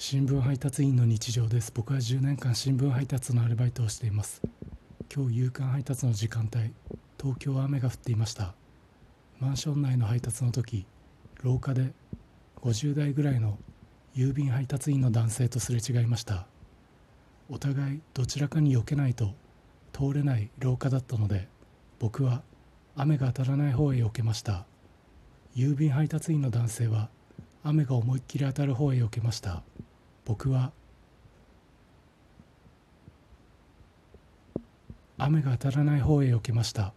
[0.00, 1.72] 新聞配達員の日常です。
[1.74, 4.40] 僕は10年間新聞配達のアルバイトをしています。
[5.12, 6.72] 今日夕刊配達の時間帯
[7.20, 8.54] 東京は雨が降っていました。
[9.40, 10.86] マンション内の配達の時
[11.42, 11.90] 廊下で
[12.62, 13.58] 50代ぐらいの
[14.14, 16.46] 郵便配達員の男性とすれ違いました。
[17.50, 19.34] お互いどちらかに避けないと
[19.92, 21.48] 通れない廊下だったので
[21.98, 22.42] 僕は
[22.94, 24.64] 雨が当たらない方へ避けました。
[25.56, 27.08] 郵便配達員の男性は
[27.64, 29.64] 雨が思いっきり当たる方へ避けました。
[30.28, 30.72] 僕は
[35.16, 36.92] 雨が当たらない方へ避けました。